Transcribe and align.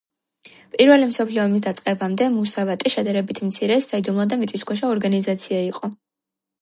პირველი 0.75 1.09
მსოფლიო 1.09 1.43
ომის 1.49 1.63
დაწყებამდე, 1.65 2.29
მუსავატი 2.37 2.93
შედარებით 2.95 3.43
მცირე, 3.51 3.79
საიდუმლო 3.87 4.27
და 4.33 4.41
მიწისქვეშა 4.45 4.91
ორგანიზაცია 4.97 5.61
იყო. 5.69 5.93